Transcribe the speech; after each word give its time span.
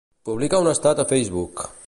Publica 0.29 0.61
un 0.65 0.69
estat 0.71 1.03
a 1.03 1.07
Facebook. 1.13 1.67